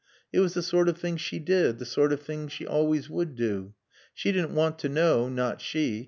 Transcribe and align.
It 0.33 0.39
was 0.39 0.55
the 0.55 0.63
sort 0.63 0.89
of 0.89 0.97
thing 0.97 1.17
she 1.17 1.37
did, 1.37 1.77
the 1.77 1.85
sort 1.85 2.11
of 2.11 2.21
thing 2.23 2.47
she 2.47 2.65
always 2.65 3.07
would 3.07 3.35
do. 3.35 3.75
She 4.15 4.31
didn't 4.31 4.55
want 4.55 4.79
to 4.79 4.89
know 4.89 5.29
(not 5.29 5.61
she!) 5.61 5.99